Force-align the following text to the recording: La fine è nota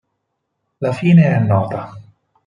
La 0.79 0.93
fine 0.93 1.25
è 1.25 1.37
nota 1.39 1.95